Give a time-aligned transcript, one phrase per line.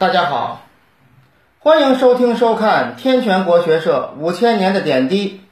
[0.00, 0.62] 大家好，
[1.58, 5.42] 欢迎收听收看天泉国学社五千年的点滴，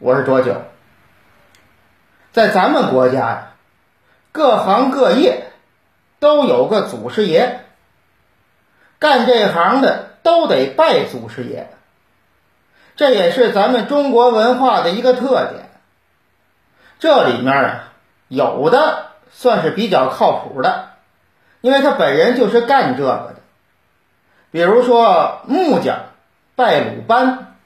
[0.00, 0.62] 我是卓九。
[2.32, 3.52] 在咱们国家呀，
[4.32, 5.44] 各行各业
[6.18, 7.60] 都有个祖师爷，
[8.98, 11.68] 干这行的都得拜祖师爷，
[12.96, 15.70] 这也是咱们中国文化的一个特点。
[16.98, 17.92] 这里面啊，
[18.26, 20.88] 有的算是比较靠谱的，
[21.60, 23.36] 因为他本人就是干这个的。
[24.54, 26.10] 比如说木匠
[26.54, 27.56] 拜鲁班，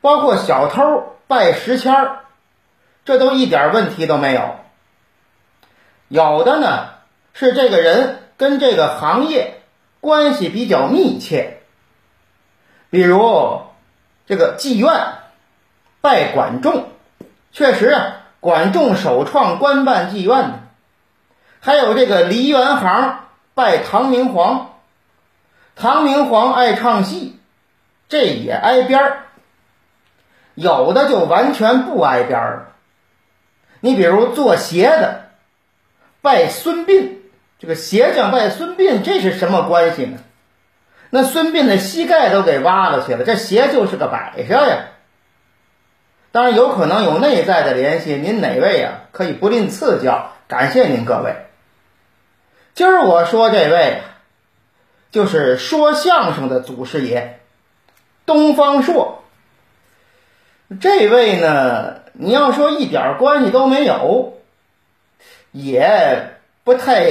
[0.00, 2.20] 包括小偷拜石谦儿，
[3.04, 4.54] 这都一点问题都没有。
[6.08, 6.86] 有的呢
[7.34, 9.60] 是这个人跟这个行业
[10.00, 11.58] 关系比较密切，
[12.88, 13.60] 比如
[14.26, 15.18] 这个妓院
[16.00, 16.88] 拜管仲，
[17.52, 20.60] 确实啊，管仲首创官办妓院的。
[21.60, 24.68] 还有这个梨园行拜唐明皇。
[25.80, 27.40] 唐明皇爱唱戏，
[28.10, 29.16] 这也挨边儿；
[30.54, 32.72] 有的就完全不挨边儿了。
[33.80, 35.30] 你比如做鞋的，
[36.20, 37.12] 拜孙膑，
[37.58, 40.18] 这个鞋匠拜孙膑，这是什么关系呢？
[41.08, 44.80] 那孙膑的膝盖都给挖了去了，这鞋就是个摆设呀。
[46.30, 49.04] 当然有可能有内在的联系，您哪位啊？
[49.12, 51.36] 可以不吝赐教，感谢您各位。
[52.74, 54.02] 今儿我说这位。
[55.10, 57.40] 就是说相声的祖师爷，
[58.26, 59.24] 东方朔。
[60.80, 64.38] 这位呢，你要说一点关系都没有，
[65.50, 67.10] 也不太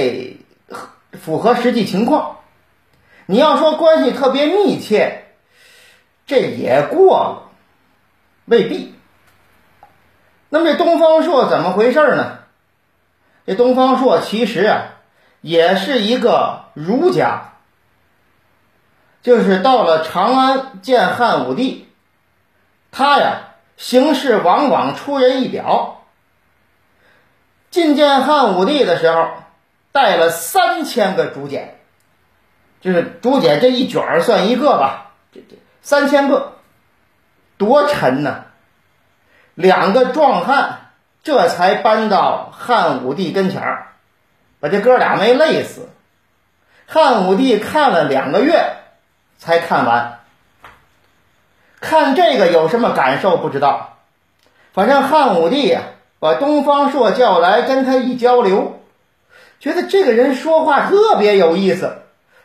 [1.12, 2.38] 符合实际情况。
[3.26, 5.24] 你要说关系特别密切，
[6.26, 7.50] 这也过了，
[8.46, 8.94] 未必。
[10.48, 12.38] 那么这东方朔怎么回事呢？
[13.46, 14.94] 这东方朔其实啊，
[15.42, 17.48] 也是一个儒家。
[19.22, 21.88] 就是到了长安见汉武帝，
[22.90, 26.04] 他呀行事往往出人意表。
[27.70, 29.28] 觐见汉武帝的时候，
[29.92, 31.78] 带了三千个竹简，
[32.80, 36.54] 就是竹简这一卷算一个吧，这这三千个，
[37.58, 38.46] 多沉呐！
[39.54, 40.92] 两个壮汉
[41.22, 43.88] 这才搬到汉武帝跟前儿，
[44.60, 45.90] 把这哥俩没累死。
[46.86, 48.78] 汉武帝看了两个月。
[49.40, 50.20] 才看完，
[51.80, 53.96] 看这个有什么感受不知道，
[54.74, 55.80] 反正汉武帝呀
[56.18, 58.82] 把东方朔叫来跟他一交流，
[59.58, 62.02] 觉得这个人说话特别有意思，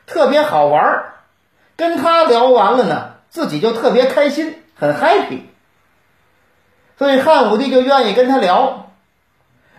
[0.07, 1.13] 特别好玩儿，
[1.75, 5.41] 跟他聊完了呢，自己就特别开心，很 happy，
[6.97, 8.89] 所以汉武帝就愿意跟他聊。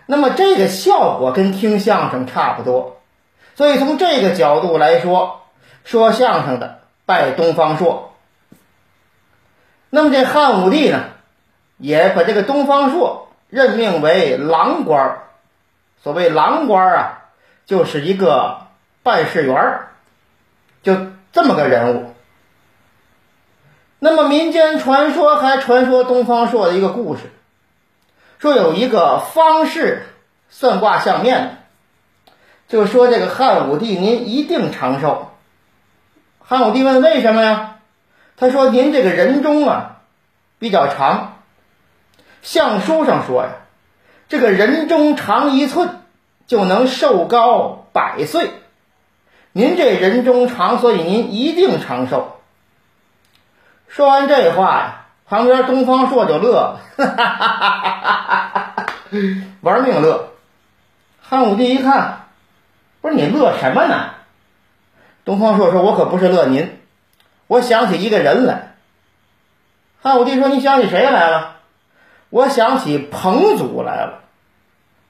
[0.05, 3.01] 那么这个效果跟听相声差不多，
[3.55, 5.41] 所以从这个角度来说，
[5.83, 6.77] 说相声的。
[7.07, 8.13] 拜东方朔，
[9.89, 11.05] 那么这汉武帝呢，
[11.77, 15.19] 也把这个东方朔任命为郎官
[16.03, 17.23] 所谓郎官啊，
[17.65, 18.67] 就是一个
[19.03, 19.79] 办事员
[20.83, 20.97] 就
[21.31, 22.13] 这么个人物。
[23.99, 27.31] 那么民间传说还传说东方朔的一个故事，
[28.37, 30.03] 说有一个方士
[30.49, 31.63] 算卦相面，
[32.67, 35.26] 就说这个汉武帝您一定长寿。
[36.49, 37.75] 汉武帝问：“为什么呀？”
[38.39, 39.97] 他说：“您这个人中啊，
[40.59, 41.39] 比较长。
[42.41, 43.49] 相书上说呀，
[44.29, 46.03] 这个人中长一寸，
[46.45, 48.51] 就能寿高百岁。
[49.51, 52.37] 您这人中长，所以您一定长寿。”
[53.89, 58.85] 说完这话呀，旁边东方朔就乐了，哈哈哈哈哈，
[59.59, 60.29] 玩命乐。
[61.21, 62.27] 汉武帝一看，
[63.01, 64.11] 不是你乐什么呢？
[65.27, 66.79] 东方朔说：“我可不是乐您，
[67.47, 68.75] 我想起一个人来。”
[70.01, 71.57] 汉武帝说：“你想起谁来了？”
[72.31, 74.21] 我想起彭祖来了。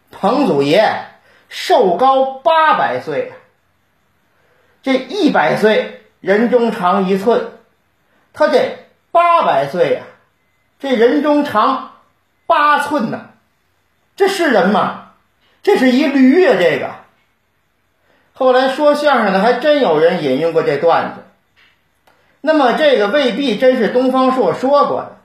[0.10, 1.06] 彭祖爷
[1.50, 3.32] 寿高八百岁，
[4.82, 7.52] 这一百岁人中长一寸，
[8.34, 10.02] 他这八百岁呀，
[10.80, 11.92] 这人中长
[12.48, 13.30] 八寸呢，
[14.16, 15.12] 这是人吗？
[15.62, 16.97] 这是一驴呀，这个。
[18.38, 21.22] 后来说相声的还真有人引用过这段子，
[22.40, 25.18] 那么这个未必真是东方朔说过的，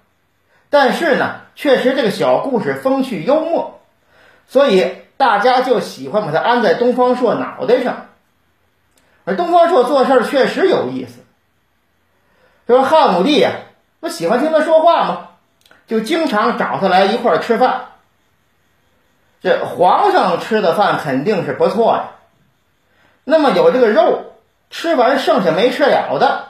[0.71, 3.81] 但是呢，确实这个小故事风趣幽默，
[4.47, 8.07] 所以大家就喜欢把它安在东方朔脑袋上。
[9.25, 11.21] 而东方朔做事确实有意思，
[12.67, 13.53] 说汉武帝呀，
[14.01, 15.29] 不喜欢听他说话吗？
[15.87, 17.89] 就经常找他来一块儿吃饭。
[19.43, 22.05] 这皇上吃的饭肯定是不错呀。
[23.25, 24.33] 那么有这个肉，
[24.71, 26.49] 吃完剩下没吃了的，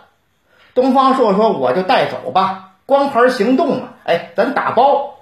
[0.75, 5.19] 东方朔说：“我就带走吧，光盘行动嘛。”哎，咱打包。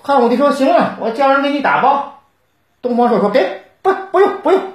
[0.00, 2.20] 汉武帝说：“行啊，我叫人给你打包。”
[2.82, 4.72] 东方朔说：“别，不，不用，不用。”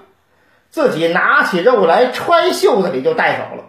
[0.69, 3.63] 自己拿起肉来揣袖子里就带走了，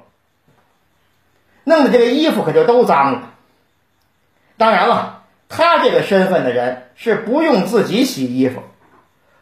[1.65, 3.23] 弄得这个衣服可就都脏了。
[4.59, 8.63] 当然了，他这个身份的人是不用自己洗衣服，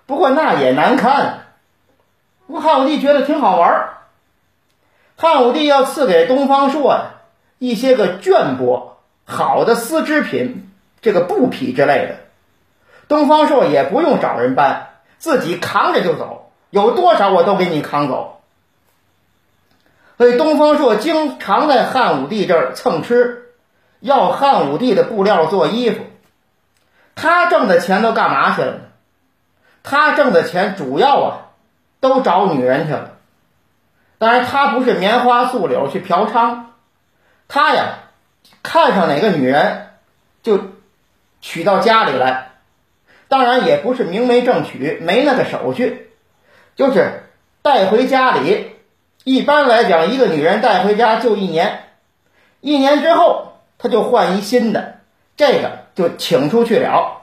[0.07, 1.46] 不过那也难看。
[2.47, 3.99] 不汉武帝觉得挺好玩儿
[5.17, 7.11] 汉武帝要赐给东方朔呀
[7.59, 8.91] 一些个绢帛、
[9.25, 10.71] 好的丝织品，
[11.01, 12.17] 这个布匹之类的。
[13.09, 14.89] 东方朔也不用找人搬，
[15.19, 16.53] 自己扛着就走。
[16.71, 18.43] 有多少我都给你扛走，
[20.19, 23.55] 所以东方朔经常在汉武帝这儿蹭吃，
[24.01, 26.03] 要汉武帝的布料做衣服。
[27.15, 28.81] 他挣的钱都干嘛去了呢？
[29.83, 31.46] 他挣的钱主要啊，
[32.09, 33.13] 都找女人去了。
[34.19, 36.65] 当然，他不是棉花素柳去嫖娼，
[37.49, 37.99] 他呀，
[38.63, 39.89] 看上哪个女人
[40.43, 40.59] 就
[41.41, 42.53] 娶到家里来。
[43.29, 46.11] 当然，也不是明媒正娶，没那个手续。
[46.77, 47.25] 就是
[47.63, 48.73] 带回家里，
[49.25, 51.85] 一般来讲，一个女人带回家就一年，
[52.61, 55.01] 一年之后他就换一新的，
[55.37, 57.23] 这个就请出去了。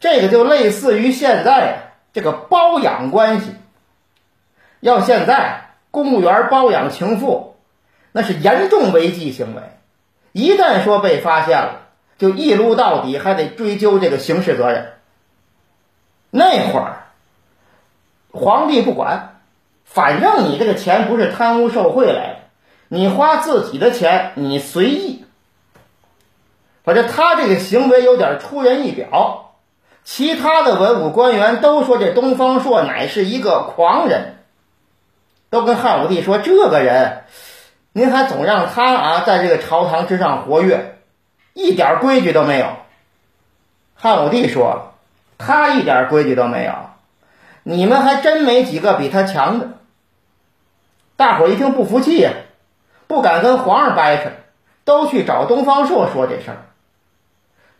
[0.00, 3.54] 这个就类似于现在这个包养关系。
[4.80, 7.56] 要现在公务员包养情妇，
[8.12, 9.62] 那是严重违纪行为，
[10.32, 11.82] 一旦说被发现了，
[12.18, 14.94] 就一撸到底，还得追究这个刑事责任。
[16.30, 16.98] 那会儿。
[18.34, 19.42] 皇帝不管，
[19.84, 22.36] 反正你这个钱不是贪污受贿来的，
[22.88, 25.26] 你花自己的钱你随意。
[26.82, 29.51] 反正他这个行为有点出人意表，
[30.04, 34.36] 其他的文武官员都说这东方朔乃是一个狂人，
[35.48, 37.24] 都跟汉武帝说这个人，
[37.92, 40.98] 您还总让他啊在这个朝堂之上活跃，
[41.54, 42.66] 一点规矩都没有。
[43.94, 44.94] 汉武帝说
[45.38, 46.72] 他一点规矩都没有。
[47.64, 49.68] 你们还真没几个比他强的。
[51.14, 52.32] 大伙一听不服气呀，
[53.06, 54.30] 不敢跟皇上掰扯，
[54.84, 56.56] 都去找东方朔说这事儿。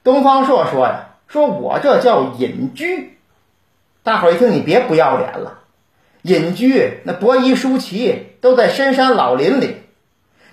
[0.05, 3.19] 东方朔说呀：“说我这叫隐居。”
[4.05, 5.61] 大伙一听，你别不要脸了。
[6.23, 9.77] 隐居那伯夷叔齐都在深山老林里，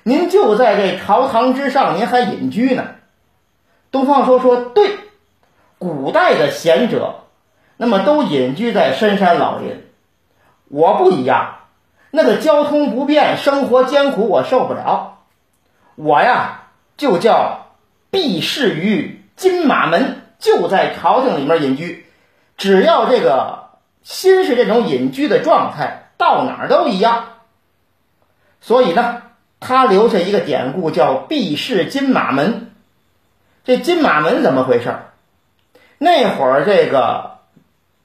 [0.03, 2.95] 您就在这朝堂之上，您还隐居呢？
[3.91, 4.97] 东方说说：“对，
[5.77, 7.15] 古代的贤者。”
[7.81, 9.85] 那么都隐居在深山老林，
[10.67, 11.59] 我不一样，
[12.11, 15.19] 那个交通不便，生活艰苦，我受不了。
[15.95, 16.63] 我呀，
[16.97, 17.67] 就叫
[18.11, 22.05] 避世于金马门，就在朝廷里面隐居。
[22.57, 23.69] 只要这个
[24.01, 27.25] 心是这种隐居的状态，到哪儿都一样。
[28.61, 29.21] 所以呢，
[29.59, 32.71] 他留下一个典故，叫避世金马门。
[33.63, 34.95] 这金马门怎么回事？
[35.99, 37.37] 那会儿这个。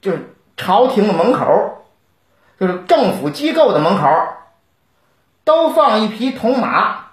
[0.05, 1.87] 就是朝廷的门口，
[2.61, 4.07] 就是政府机构的门口，
[5.45, 7.07] 都放一匹铜马，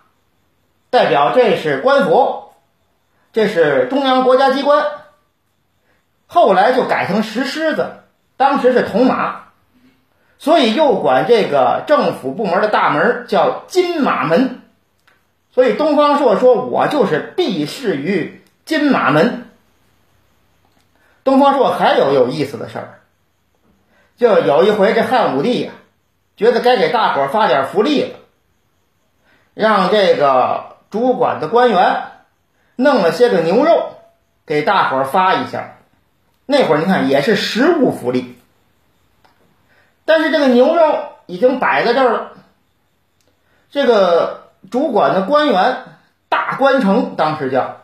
[0.90, 2.50] 代表这是官府，
[3.32, 4.86] 这是中央国家机关。
[6.33, 7.92] 后来就改成石狮子，
[8.38, 9.48] 当时是铜马，
[10.39, 14.62] 所以又管这个政府部门的大门叫金马门。
[15.51, 19.50] 所以东方朔说：“我就是避世于金马门。”
[21.25, 23.01] 东方朔还有有意思的事儿，
[24.15, 25.74] 就有一回这汉武帝呀，
[26.38, 28.20] 觉得该给大伙发点福利了，
[29.53, 32.03] 让这个主管的官员
[32.77, 33.98] 弄了些个牛肉
[34.46, 35.75] 给大伙发一下。
[36.51, 38.38] 那会儿你看也是实物福利，
[40.03, 42.31] 但是这个牛肉已经摆在这儿了，
[43.70, 45.77] 这个主管的官员
[46.27, 47.77] 大官城当时叫，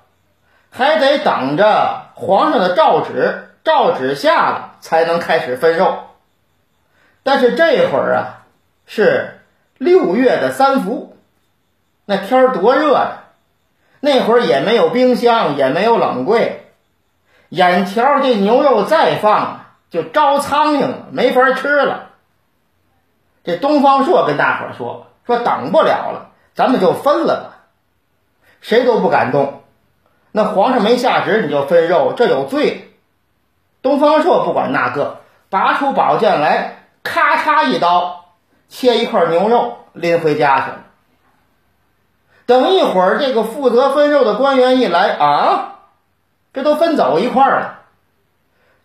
[0.69, 2.07] 还得等着。
[2.13, 5.99] 皇上的诏旨，诏旨下了才能开始分肉。
[7.23, 8.43] 但是这会儿啊，
[8.85, 9.39] 是
[9.77, 11.15] 六月的三伏，
[12.03, 13.23] 那天儿多热呀！
[14.01, 16.66] 那会儿也没有冰箱，也没有冷柜，
[17.49, 22.09] 眼瞧这牛肉再放就招苍蝇了，没法吃了。
[23.43, 27.63] 这东方朔跟大伙说：“说等不了了，咱们就分了吧。”
[28.59, 29.61] 谁都不敢动。
[30.31, 32.91] 那皇上没下旨，你就分肉，这有罪。
[33.81, 38.25] 东方朔不管那个，拔出宝剑来，咔嚓一刀，
[38.67, 40.79] 切一块牛肉，拎回家去了。
[42.45, 45.76] 等一会儿，这个负责分肉的官员一来啊，
[46.57, 47.81] 这都分走一块了，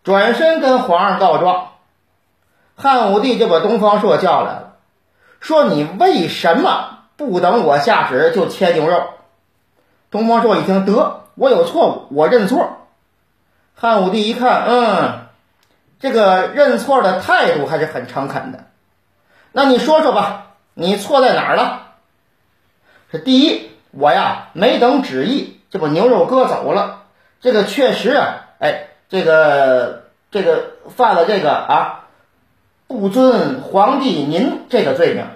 [0.04, 1.68] 转身跟皇上告状。
[2.76, 4.72] 汉武帝就把东方朔叫来了，
[5.40, 9.04] 说你为什么不等我下旨就切牛肉？
[10.10, 12.76] 东方朔一听，得，我有错误，我认错。
[13.74, 15.26] 汉武帝一看，嗯，
[15.98, 18.66] 这个认错的态度还是很诚恳的。
[19.50, 21.84] 那你说说吧，你错在哪儿了？
[23.10, 26.98] 是第一，我呀没等旨意就把牛肉割走了，
[27.42, 32.04] 这个确实啊，哎，这个这个犯了这个啊，
[32.86, 35.26] 不尊皇帝您这个罪名。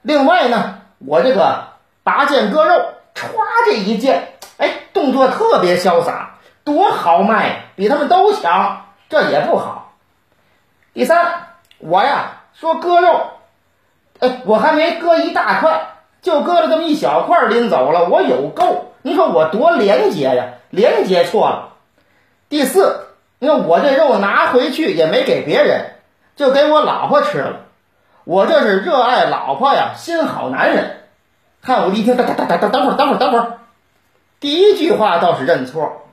[0.00, 1.70] 另外呢，我这个
[2.04, 2.74] 拔剑割肉，
[3.14, 3.26] 歘
[3.66, 9.92] 这一剑，哎，动作特别潇洒，多豪迈，比他们都强，这也不好。
[10.92, 11.48] 第三，
[11.78, 13.20] 我呀说割肉，
[14.20, 15.90] 哎，我还没割一大块。
[16.22, 18.93] 就割了这么一小块拎走了，我有够！
[19.06, 21.74] 你说我多廉洁呀，廉洁错了。
[22.48, 23.08] 第四，
[23.38, 25.90] 你看我这肉拿回去也没给别人，
[26.36, 27.66] 就给我老婆吃了。
[28.24, 31.02] 我这是热爱老婆呀，心好男人。
[31.60, 33.58] 汉武帝一听，等等等等等会儿，等会儿，等会儿。
[34.40, 36.06] 第一句话倒是认错，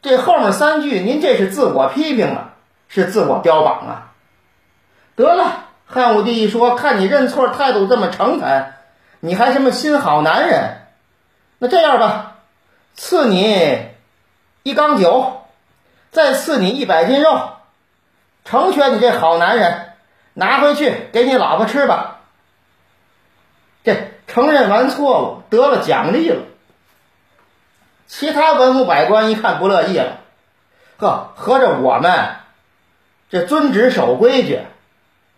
[0.00, 2.54] 这后面三句您这是自我批评了，
[2.88, 4.12] 是自我标榜啊。
[5.16, 8.72] 得了，汉武帝一说，看你认错态度这么诚恳。
[9.20, 10.78] 你还什么心好男人？
[11.62, 12.38] 那这样吧，
[12.96, 13.86] 赐你
[14.64, 15.42] 一缸酒，
[16.10, 17.50] 再赐你一百斤肉，
[18.44, 19.92] 成全你这好男人，
[20.34, 22.18] 拿回去给你老婆吃吧。
[23.84, 26.42] 这承认完错误，得了奖励了。
[28.08, 30.18] 其他文武百官一看不乐意了，
[30.98, 32.30] 呵，合着我们
[33.30, 34.62] 这遵旨守规矩，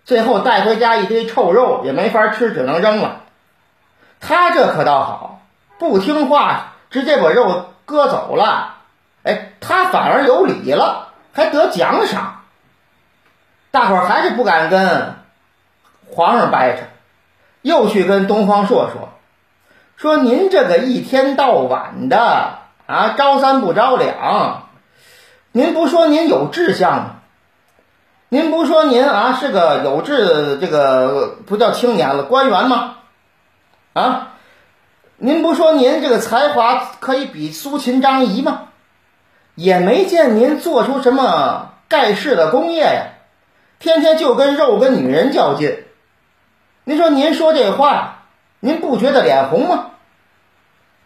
[0.07, 3.21] 最后带回家一堆臭肉也没法吃，只能扔了。
[4.21, 5.43] 他这可倒好，
[5.78, 8.76] 不听话，直接把肉割走了。
[9.23, 12.43] 哎，他反而有理了，还得奖赏。
[13.71, 15.16] 大伙儿还是不敢跟
[16.11, 16.83] 皇上掰扯，
[17.62, 19.09] 又去跟东方朔说
[19.97, 24.69] ：“说您这个一天到晚的啊，招三不着两。
[25.50, 27.11] 您不说您有志向吗？
[28.28, 32.97] 您不说您啊是个有志，这个不叫青年了，官员吗？”
[33.95, 34.34] 啊，
[35.25, 38.64] 您不说您这个才华可以比苏秦张仪吗？
[39.54, 43.07] 也没见您做出什么盖世的功业呀，
[43.78, 45.83] 天天就跟肉跟女人较劲。
[46.85, 48.25] 您说您说这话，
[48.61, 49.93] 您不觉得脸红吗？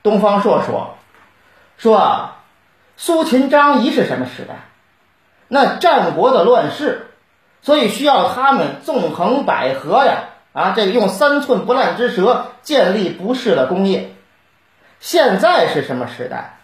[0.02, 0.96] 东方朔说
[1.78, 2.30] ：“说
[2.96, 4.64] 苏秦张仪是什么时代？
[5.46, 7.06] 那战国的乱世，
[7.62, 10.24] 所以需要他们纵横捭阖呀。”
[10.58, 14.10] 啊，这个用三寸不烂之舌建立不世的功业。
[14.98, 16.58] 现在是什么时代？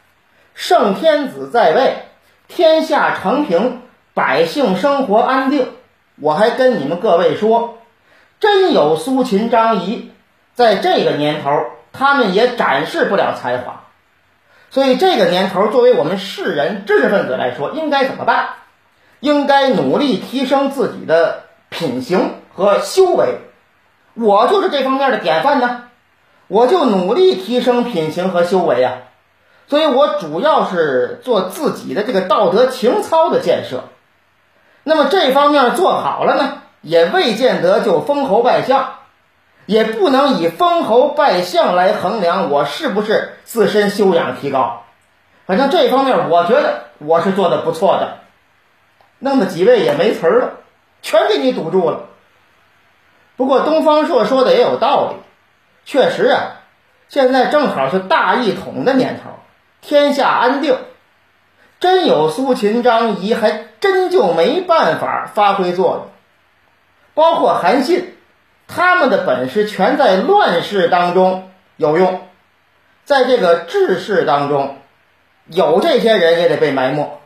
[0.53, 1.99] 圣天子在位，
[2.49, 3.83] 天下承平，
[4.13, 5.69] 百姓生活安定。
[6.21, 7.79] 我还跟你们各位说，
[8.41, 10.11] 真有苏秦张仪，
[10.55, 11.51] 在这个年头，
[11.93, 13.85] 他们也展示不了才华。
[14.71, 18.49] 所以这个年头，作为我们世人知识分子来说，应该怎么办？
[19.21, 23.39] 应该努力提升自己的品行和修为。
[24.15, 25.85] 我就是这方面的典范呢，
[26.47, 28.93] 我就努力提升品行和修为啊，
[29.67, 33.85] 所以我主要是做自己的这个道德情操的建设。
[34.85, 38.97] 那么这方面做好了呢，也未见得就封侯拜相，
[39.67, 44.83] 也不能以封侯拜相来衡量我是不是自身修养提高。
[45.47, 48.19] 反正这方面我觉得我是做的不错的，
[49.19, 50.51] 那么几位也没词儿了，
[51.03, 52.05] 全给你堵住了。
[53.37, 55.17] 不过东方朔说的也有道理，
[55.85, 56.63] 确实啊，
[57.09, 59.31] 现在正好是大一统的年头，
[59.81, 60.79] 天下安定，
[61.81, 66.07] 真有苏秦张仪，还真就没办法发挥作用。
[67.15, 68.15] 包括韩信，
[68.69, 72.23] 他们的本事全在乱世当中有用，
[73.05, 74.79] 在这个治世当中，
[75.47, 77.21] 有这些人也得被埋没。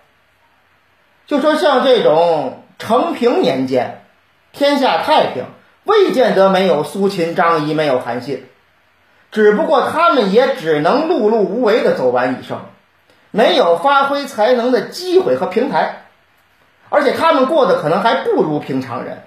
[1.27, 4.03] 就说像这种承平年间，
[4.53, 5.45] 天下太平。
[5.89, 8.45] 未见得没有苏秦、张仪，没有韩信，
[9.33, 12.61] 只不过他们也只能碌碌无为的走完一生，
[13.31, 16.05] 没有发挥才能的机会和平台，
[16.91, 19.23] 而且他们过得可能还不如平常人，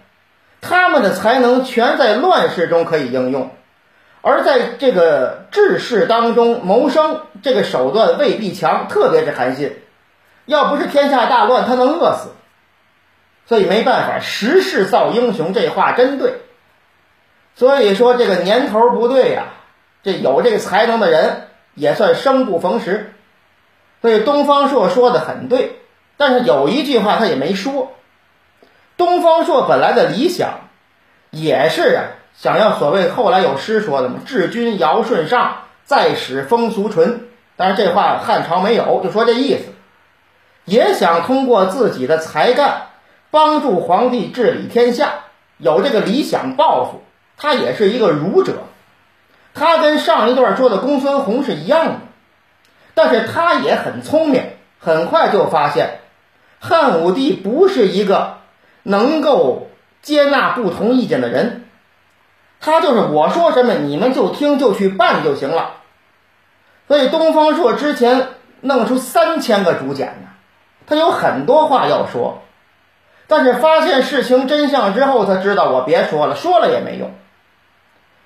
[0.62, 3.50] 他们的才能全在乱世中可以应用，
[4.22, 9.78] 而在这个治世当中谋生这个手段未必强，特别是韩信，
[10.46, 12.30] 要不是天下大乱，他能饿死，
[13.48, 16.36] 所以没办法，时势造英雄，这话真对。
[17.56, 19.46] 所以说这个年头不对呀，
[20.04, 23.14] 这有这个才能的人也算生不逢时。
[24.02, 25.80] 所以东方朔说的很对，
[26.18, 27.92] 但是有一句话他也没说。
[28.98, 30.62] 东方朔本来的理想
[31.30, 32.04] 也是啊，
[32.36, 37.28] 想要所谓后来有诗说的嘛，“治君尧舜上，再使风俗淳”。
[37.58, 39.66] 但是这话汉朝没有，就说这意思，
[40.66, 42.88] 也想通过自己的才干
[43.30, 45.14] 帮助皇帝治理天下，
[45.58, 47.04] 有这个理想抱负。
[47.42, 48.54] 他也是一个儒者，
[49.56, 52.00] 他跟上一段说的公孙弘是一样的，
[52.94, 54.44] 但是他也很聪明，
[54.80, 56.02] 很快就发现
[56.60, 58.38] 汉武帝不是一个
[58.84, 59.72] 能够
[60.04, 61.66] 接纳不同意见的人，
[62.60, 65.78] 他就是我说什么你们就听就去办就行了。
[66.88, 68.28] 所以东方朔之前
[68.62, 70.28] 弄出三千个竹简呢，
[70.86, 72.44] 他有很多话要说，
[73.26, 77.12] 但是发现事情真相之后，他知道我别说了，说了也没用。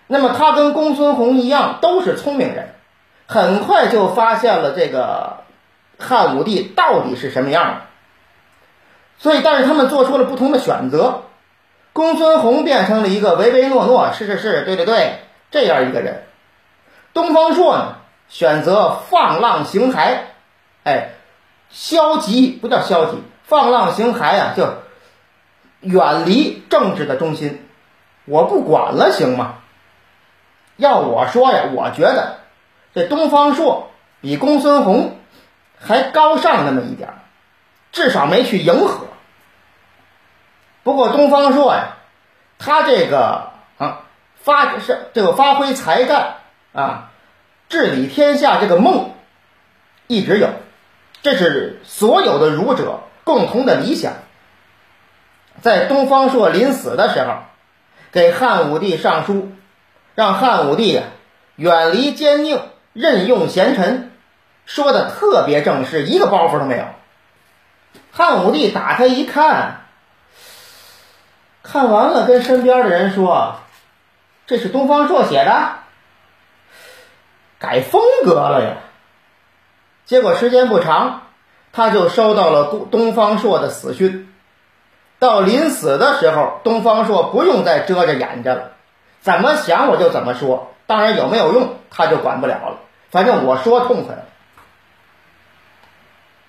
[0.07, 2.75] 那么他跟公孙弘一样，都是聪明人，
[3.27, 5.37] 很快就发现了这个
[5.97, 7.81] 汉武帝到底是什么样的。
[9.17, 11.23] 所以，但是他们做出了不同的选择，
[11.93, 15.19] 公孙弘变成了一个唯唯诺诺，是是是，对对对，
[15.51, 16.23] 这样一个人。
[17.13, 17.95] 东方朔呢？
[18.27, 20.17] 选择放浪形骸，
[20.83, 21.09] 哎，
[21.69, 24.67] 消极不叫消极，放浪形骸啊，就
[25.81, 27.67] 远离政治的中心，
[28.25, 29.59] 我不管了，行吗？
[30.77, 32.37] 要我说呀，我觉得
[32.93, 33.91] 这东方朔
[34.21, 35.17] 比公孙弘
[35.79, 37.15] 还高尚那么一点儿，
[37.91, 39.07] 至少没去迎合。
[40.83, 41.97] 不过东方朔呀，
[42.59, 44.01] 他这个啊
[44.35, 46.35] 发是这个发挥才干
[46.73, 47.11] 啊。
[47.67, 49.11] 治理天下这个梦
[50.05, 50.49] 一直有，
[51.23, 54.13] 这是所有的儒者共同的理想。
[55.61, 57.39] 在东方朔临死的时候，
[58.11, 59.51] 给汉武帝上书，
[60.15, 61.01] 让汉武帝
[61.55, 62.59] 远离奸佞，
[62.93, 64.11] 任用贤臣，
[64.65, 66.85] 说的特别正式，一个包袱都没有。
[68.11, 69.81] 汉武帝打开一看，
[71.61, 73.57] 看完了，跟身边的人说
[74.47, 75.79] ：“这是东方朔写的。”
[77.59, 78.77] 改风格了呀！
[80.05, 81.23] 结果时间不长，
[81.73, 84.33] 他就收到了东东方朔的死讯。
[85.19, 88.71] 到临死的时候，东方朔不用再遮着掩着了，
[89.25, 90.71] 怎么想我就怎么说。
[90.85, 92.77] 当然有没有用，他就管不了了。
[93.09, 94.25] 反正我说痛快了。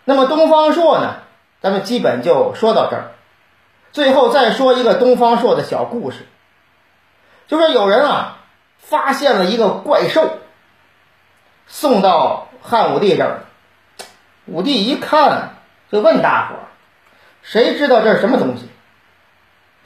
[0.04, 1.14] 那么东方朔呢？
[1.62, 3.12] 咱们基本就说到这儿。
[3.92, 6.26] 最后再说一个东方朔的小故事，
[7.46, 8.36] 就说有人啊
[8.76, 10.36] 发现了一个怪兽。
[11.66, 13.40] 送到汉武帝这儿，
[14.44, 15.54] 武帝一看，
[15.90, 16.68] 就问大伙儿
[17.40, 18.68] ：“谁知道这是什么东西？”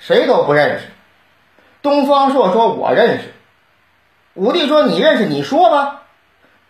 [0.01, 0.87] 谁都不认识。
[1.83, 3.33] 东方朔说：“我认识。”
[4.35, 6.03] 武帝说：“你认识，你说吧。”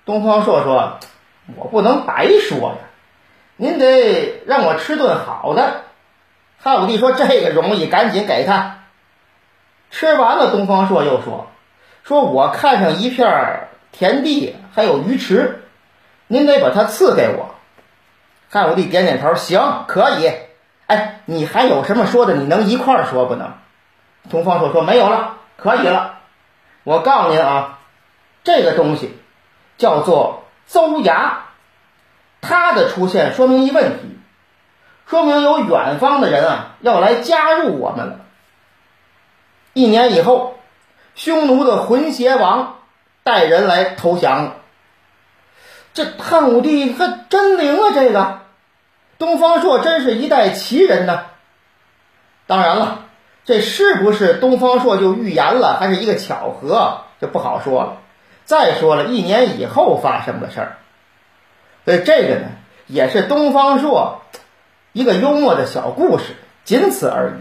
[0.07, 0.99] 东方朔说
[1.57, 2.77] ：“我不能白说呀，
[3.57, 5.83] 您得让我吃顿好的。”
[6.63, 8.85] 汉武帝说：“这个容易，赶紧给他。”
[9.91, 11.49] 吃完了，东方朔又说
[12.05, 15.65] ：“说我看上一片田地。”还有鱼池，
[16.29, 17.57] 您得把它赐给我。
[18.49, 20.33] 汉武帝点点头，行，可以。
[20.87, 22.35] 哎，你还有什么说的？
[22.35, 23.53] 你能一块儿说不能？
[24.29, 26.19] 东方朔说没有了，可以了。
[26.85, 27.79] 我告诉您啊，
[28.45, 29.19] 这个东西
[29.79, 31.47] 叫做邹牙，
[32.41, 34.19] 它的出现说明一问题，
[35.07, 38.21] 说明有远方的人啊要来加入我们了。
[39.73, 40.59] 一年以后，
[41.15, 42.79] 匈奴的浑邪王
[43.23, 44.57] 带人来投降。
[45.93, 47.91] 这汉武帝还真灵啊！
[47.93, 48.41] 这个
[49.19, 51.27] 东方朔真是一代奇人呢。
[52.47, 53.05] 当然了，
[53.51, 57.97] 这是不是东方朔就预言了，还是一个巧合，就不好说了。
[58.45, 60.77] 再说了一年以后发生的事儿，
[61.85, 62.43] 所以这个呢，
[62.87, 64.23] 也是东方朔
[64.93, 67.33] 一个幽默的小故事，仅此而已。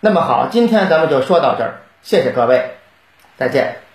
[0.00, 2.76] 那么好，今天咱们就说到这儿，谢谢各位，
[3.38, 3.85] 再见。